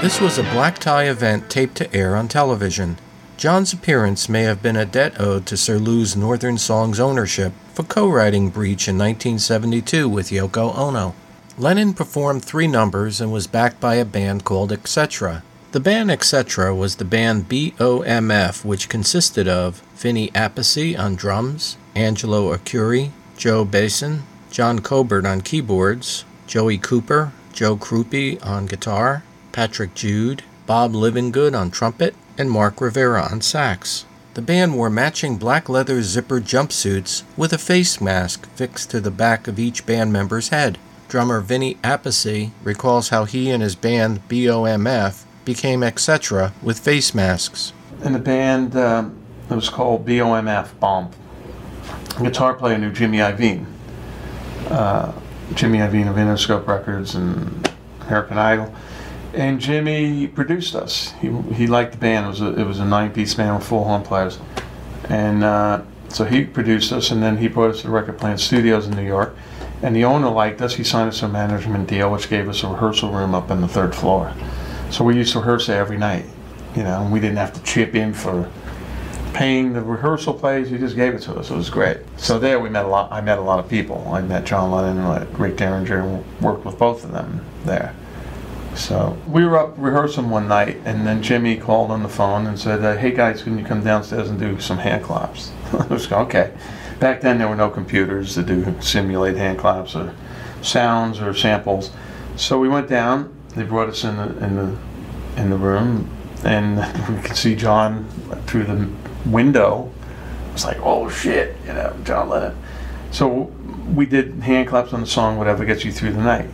[0.00, 2.98] This was a black tie event taped to air on television.
[3.36, 7.84] John's appearance may have been a debt owed to Sir Lou's Northern Songs ownership for
[7.84, 11.14] co writing Breach in 1972 with Yoko Ono.
[11.56, 15.42] Lennon performed three numbers and was backed by a band called Etc.
[15.72, 16.74] The band Etc.
[16.74, 24.22] was the band BOMF, which consisted of Vinny Appice on drums, Angelo Arcuri, Joe Basin,
[24.50, 29.22] John Cobert on keyboards, Joey Cooper, Joe Krupe on guitar,
[29.52, 34.06] Patrick Jude, Bob Livingood on trumpet, and Mark Rivera on sax.
[34.32, 39.10] The band wore matching black leather zipper jumpsuits with a face mask fixed to the
[39.10, 40.78] back of each band member's head.
[41.08, 46.54] Drummer Vinny Appice recalls how he and his band BOMF became etc.
[46.62, 47.74] with face masks.
[48.02, 49.18] In the band, um,
[49.50, 51.10] it was called BOMF, Bomb.
[52.22, 53.66] Guitar player knew Jimmy Iovine.
[54.68, 55.12] Uh,
[55.54, 57.70] Jimmy Iovine of Interscope Records and
[58.02, 58.74] American Idol.
[59.34, 61.12] And Jimmy produced us.
[61.20, 62.26] He, he liked the band.
[62.26, 64.38] It was a, it was a nine piece band with four horn players.
[65.08, 68.86] And uh, so he produced us, and then he brought us to Record Plant Studios
[68.86, 69.36] in New York.
[69.82, 70.74] And the owner liked us.
[70.74, 73.68] He signed us a management deal, which gave us a rehearsal room up on the
[73.68, 74.32] third floor.
[74.90, 76.24] So we used to rehearse there every night,
[76.74, 78.50] you know, and we didn't have to chip in for
[79.32, 80.70] paying the rehearsal plays.
[80.70, 81.50] He just gave it to us.
[81.50, 81.98] It was great.
[82.16, 83.10] So there we met a lot.
[83.12, 84.10] I met a lot of people.
[84.12, 87.94] I met John Lennon, and Rick Derringer, and worked with both of them there.
[88.74, 92.58] So we were up rehearsing one night, and then Jimmy called on the phone and
[92.58, 96.10] said, uh, "Hey guys, can you come downstairs and do some hand claps?" I was
[96.10, 96.52] like, okay.
[97.00, 100.14] Back then, there were no computers to do simulate hand claps or
[100.62, 101.90] sounds or samples.
[102.36, 103.34] So we went down.
[103.54, 104.76] They brought us in the in the
[105.36, 106.08] in the room,
[106.44, 106.76] and
[107.16, 108.08] we could see John
[108.46, 108.88] through the
[109.30, 109.90] window.
[110.48, 112.56] It was like, oh shit, you know, John Lennon.
[113.10, 113.52] So
[113.94, 116.48] we did hand claps on the song, whatever gets you through the night.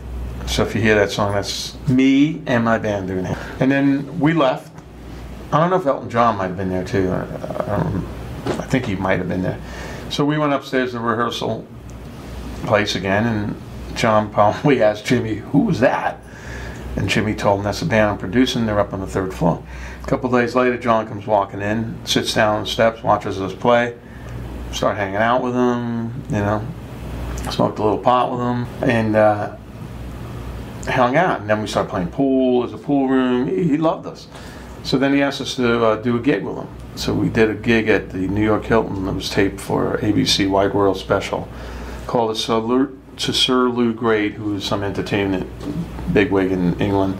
[0.47, 3.37] So if you hear that song, that's me and my band doing it.
[3.59, 4.71] And then we left.
[5.51, 7.09] I don't know if Elton John might have been there too.
[7.09, 7.21] I,
[7.73, 7.87] I,
[8.45, 9.59] I think he might have been there.
[10.09, 11.65] So we went upstairs to the rehearsal
[12.63, 16.19] place again, and John probably asked Jimmy, "Who was that?"
[16.95, 18.65] And Jimmy told him, "That's the band I'm producing.
[18.65, 19.63] They're up on the third floor."
[20.05, 23.53] A couple days later, John comes walking in, sits down on the steps, watches us
[23.53, 23.97] play.
[24.71, 26.65] Start hanging out with him, you know.
[27.49, 29.15] Smoked a little pot with him, and.
[29.15, 29.57] Uh,
[30.91, 31.41] hung out.
[31.41, 32.61] And then we started playing pool.
[32.61, 33.47] There's a pool room.
[33.47, 34.27] He, he loved us.
[34.83, 36.67] So then he asked us to uh, do a gig with him.
[36.95, 40.49] So we did a gig at the New York Hilton that was taped for ABC
[40.49, 41.47] Wide World Special
[42.07, 45.49] called a Salute to Sir Lou Grade, who was some entertainment
[46.13, 47.17] bigwig in England.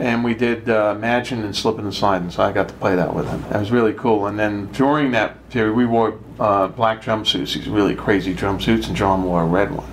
[0.00, 3.14] And we did uh, Imagine and Slipping and Sliding, so I got to play that
[3.14, 3.42] with him.
[3.50, 4.28] That was really cool.
[4.28, 8.96] And then during that period, we wore uh, black jumpsuits, these really crazy jumpsuits, and
[8.96, 9.92] John wore a red one.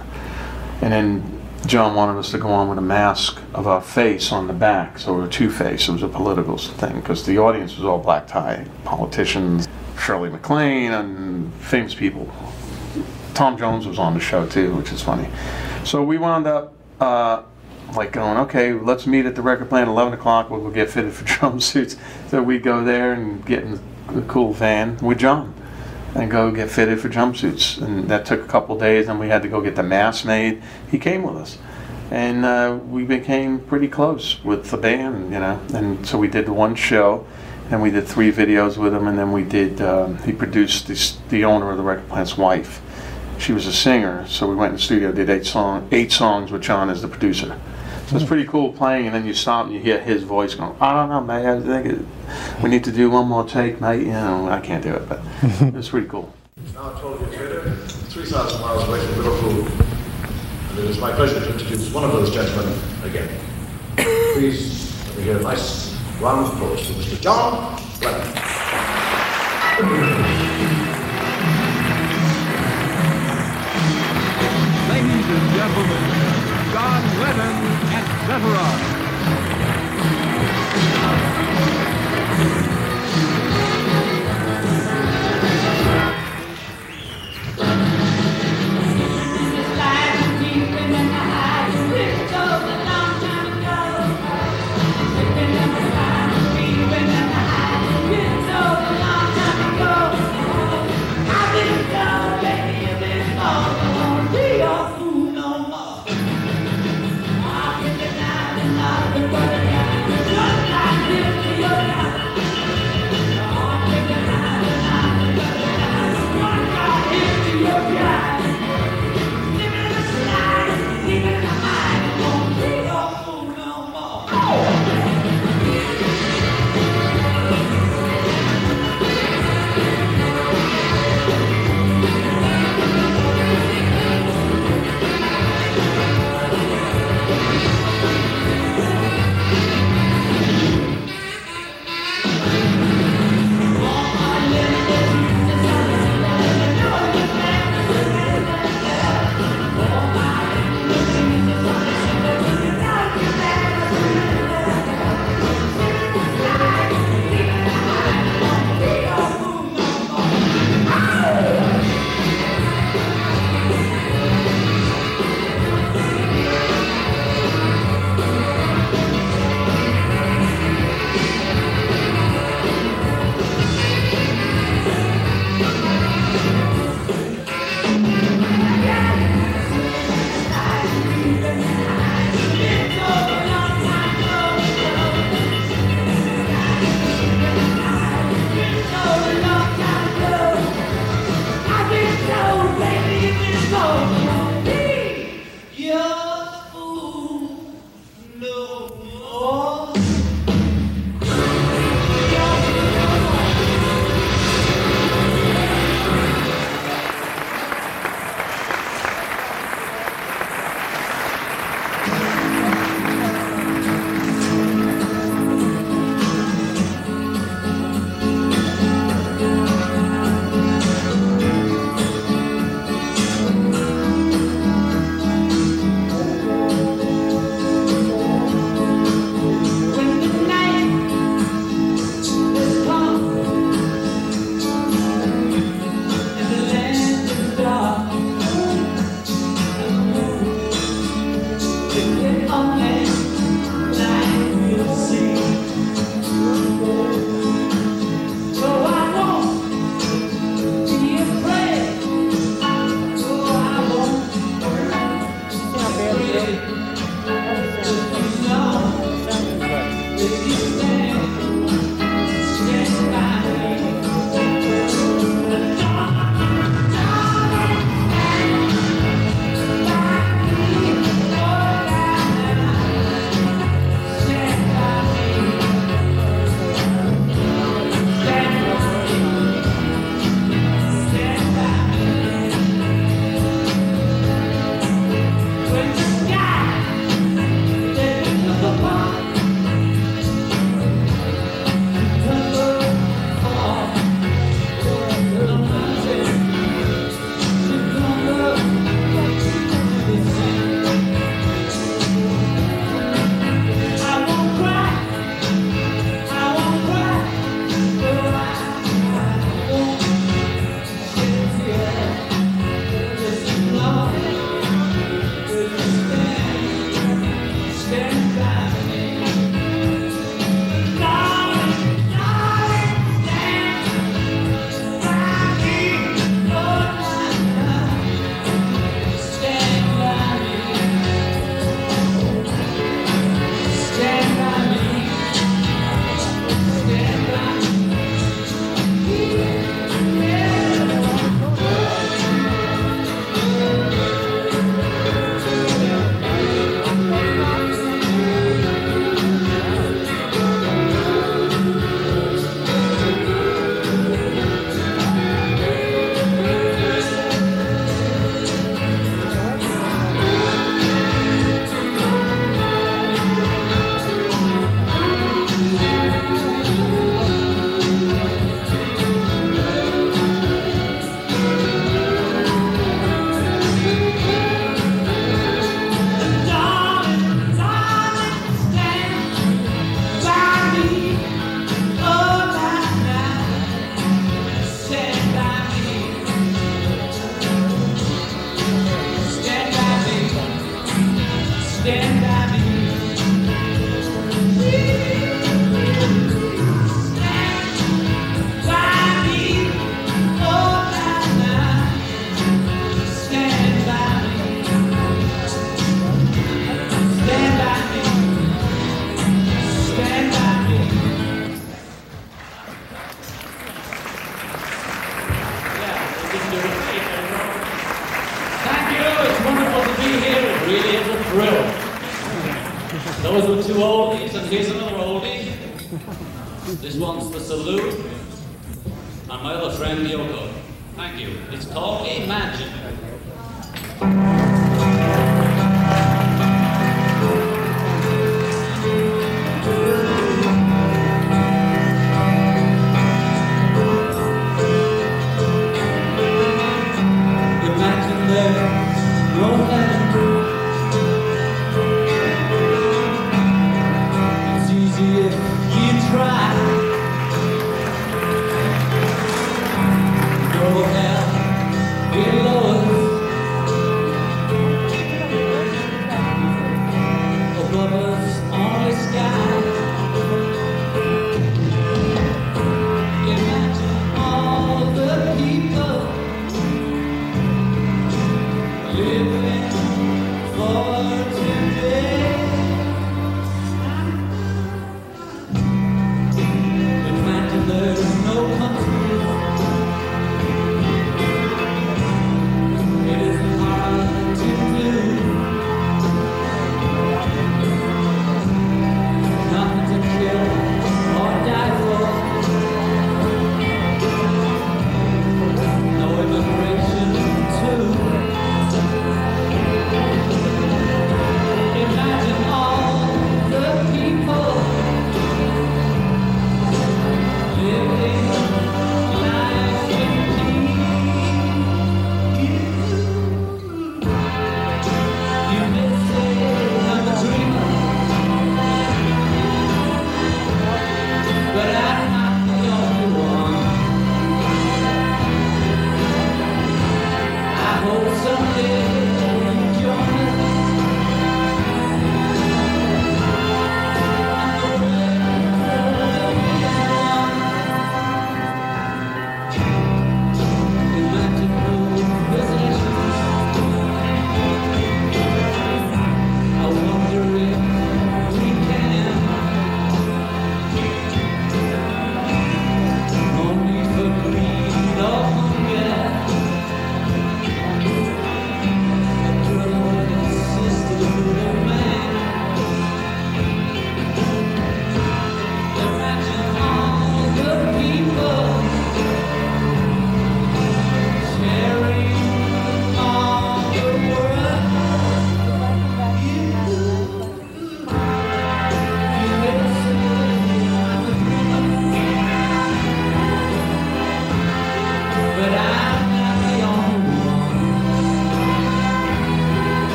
[0.81, 4.47] And then John wanted us to go on with a mask of our face on
[4.47, 5.89] the back, so we were two face.
[5.89, 9.67] It was a political thing because the audience was all black tie, politicians,
[9.99, 12.31] Shirley MacLaine, and famous people.
[13.33, 15.27] Tom Jones was on the show too, which is funny.
[15.83, 17.43] So we wound up uh,
[17.95, 20.49] like going, okay, let's meet at the record plant 11 o'clock.
[20.49, 21.97] We'll get fitted for jumpsuits.
[22.29, 23.79] So we go there and get in
[24.09, 25.53] a cool van with John
[26.15, 27.81] and go get fitted for jumpsuits.
[27.81, 29.07] And that took a couple days.
[29.07, 30.61] And we had to go get the mask made.
[30.89, 31.57] He came with us,
[32.11, 35.59] and uh, we became pretty close with the band, you know.
[35.73, 37.25] And so we did one show,
[37.69, 39.07] and we did three videos with him.
[39.07, 39.81] And then we did.
[39.81, 40.87] Um, he produced
[41.29, 42.81] the owner of the record plant's wife.
[43.39, 46.51] She was a singer, so we went in the studio, did eight song, eight songs
[46.51, 47.59] with John as the producer.
[48.07, 50.73] So it's pretty cool playing, and then you stop and you hear his voice going,
[50.79, 53.99] I don't know, man, I think it, we need to do one more take, mate.
[53.99, 55.19] You know, I can't do it, but
[55.75, 56.33] it's pretty cool.
[56.73, 59.67] Now 12 years later, 3,000 miles away from Liverpool,
[60.69, 63.27] and it is my pleasure to introduce one of those gentlemen again.
[63.97, 67.19] Please, let me hear a nice round of applause for Mr.
[67.19, 68.23] John Lennon.
[74.87, 77.57] Ladies and gentlemen, John Lennon,
[77.97, 79.07] etc.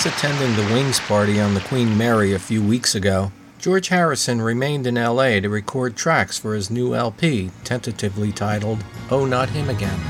[0.00, 4.40] Since attending the Wings party on the Queen Mary a few weeks ago, George Harrison
[4.40, 9.68] remained in LA to record tracks for his new LP, tentatively titled Oh Not Him
[9.68, 10.00] Again.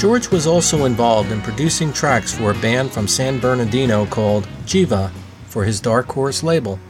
[0.00, 5.10] George was also involved in producing tracks for a band from San Bernardino called Jiva
[5.44, 6.80] for his Dark Horse label.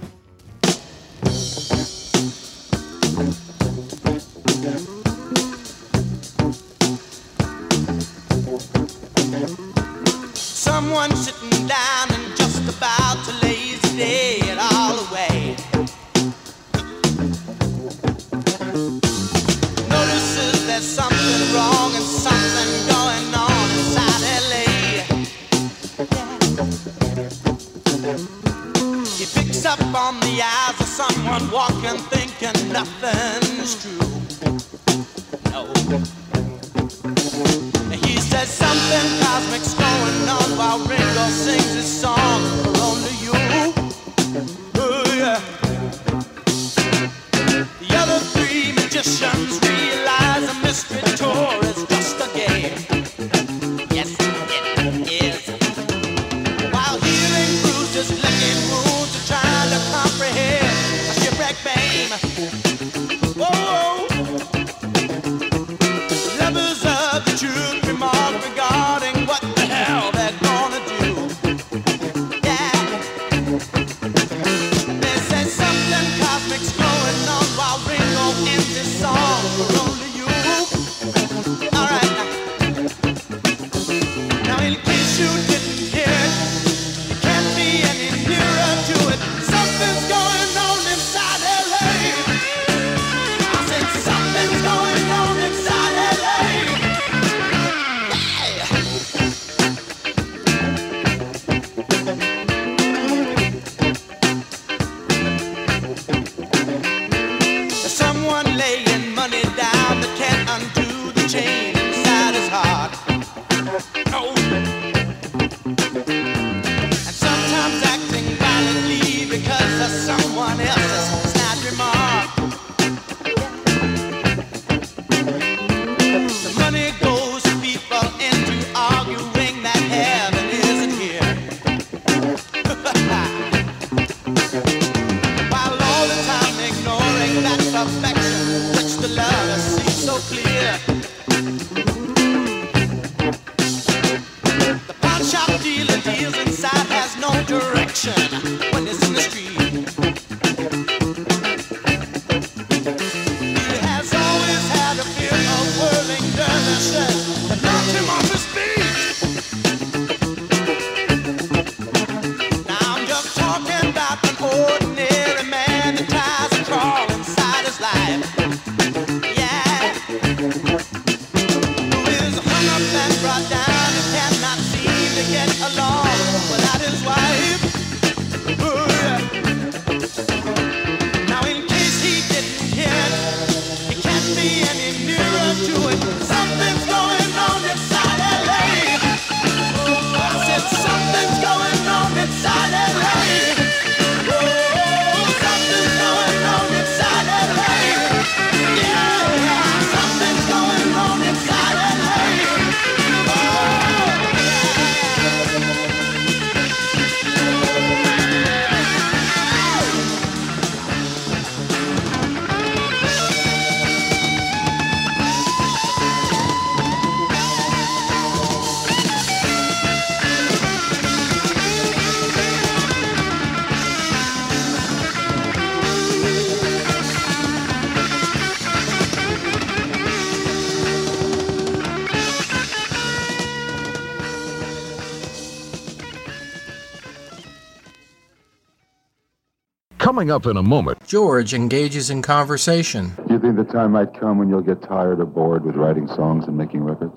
[240.20, 243.16] Coming up in a moment, George engages in conversation.
[243.26, 246.06] Do you think the time might come when you'll get tired or bored with writing
[246.08, 247.16] songs and making records?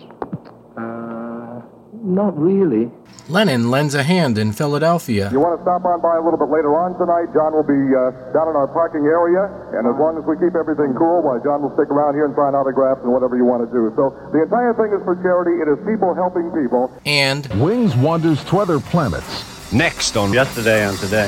[0.80, 1.59] Uh,
[1.99, 2.88] not really.
[3.27, 5.27] Lennon lends a hand in Philadelphia.
[5.34, 7.27] You want to stop on by a little bit later on tonight?
[7.35, 10.55] John will be uh, down in our parking area, and as long as we keep
[10.55, 13.67] everything cool, why, John will stick around here and sign autographs and whatever you want
[13.67, 13.91] to do.
[13.99, 15.59] So the entire thing is for charity.
[15.59, 16.88] It is people helping people.
[17.03, 19.43] And Wings wanders to other planets.
[19.75, 21.27] Next on Yesterday and Today.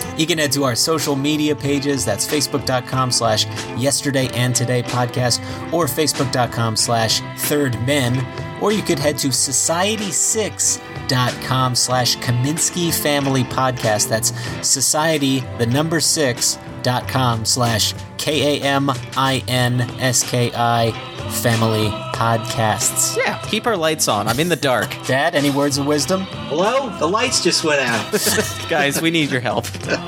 [0.17, 2.05] You can head to our social media pages.
[2.05, 3.45] That's facebook.com slash
[3.77, 5.41] yesterday and today podcast
[5.73, 8.25] or facebook.com slash third men.
[8.61, 14.07] Or you could head to society6.com slash Kaminsky Family Podcast.
[14.09, 14.33] That's
[14.67, 20.91] society, the number six, dot com slash K A M I N S K I
[21.41, 23.17] Family Podcasts.
[23.17, 24.27] Yeah, keep our lights on.
[24.27, 24.95] I'm in the dark.
[25.07, 26.21] Dad, any words of wisdom?
[26.49, 26.89] Hello?
[26.99, 28.13] The lights just went out.
[28.71, 29.65] Guys, we need your help.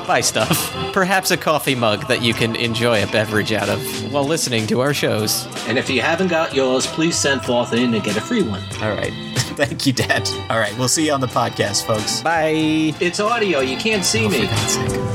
[0.07, 0.71] Buy stuff.
[0.93, 4.79] Perhaps a coffee mug that you can enjoy a beverage out of while listening to
[4.79, 5.45] our shows.
[5.67, 8.63] and if you haven't got yours, please send forth in to get a free one.
[8.81, 9.11] All right.
[9.57, 10.29] Thank you, Dad.
[10.49, 12.21] All right, we'll see you on the podcast, folks.
[12.21, 12.95] Bye.
[13.01, 13.59] It's audio.
[13.59, 14.47] You can't see oh, me.
[14.47, 15.12] For God's sake.